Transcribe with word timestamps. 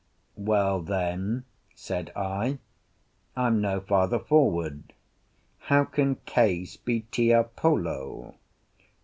"Well 0.35 0.81
then," 0.81 1.45
said 1.75 2.11
I, 2.15 2.57
"I'm 3.35 3.61
no 3.61 3.79
farther 3.79 4.17
forward. 4.17 4.93
How 5.69 5.83
can 5.85 6.15
Case 6.25 6.75
be 6.75 7.01
Tiapolo?" 7.11 8.33